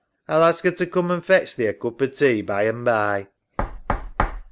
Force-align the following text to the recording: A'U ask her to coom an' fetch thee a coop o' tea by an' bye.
A'U 0.27 0.41
ask 0.41 0.63
her 0.63 0.71
to 0.71 0.87
coom 0.87 1.11
an' 1.11 1.21
fetch 1.21 1.55
thee 1.55 1.67
a 1.67 1.75
coop 1.75 2.01
o' 2.01 2.07
tea 2.07 2.41
by 2.41 2.63
an' 2.65 2.83
bye. 2.83 3.27